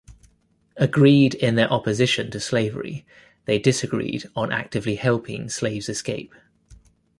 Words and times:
Agreed 0.77 1.35
in 1.35 1.53
their 1.53 1.71
opposition 1.71 2.31
to 2.31 2.39
slavery, 2.39 3.05
they 3.45 3.59
disagreed 3.59 4.25
on 4.35 4.51
actively 4.51 4.95
helping 4.95 5.47
slaves 5.47 5.87
escape. 5.89 6.33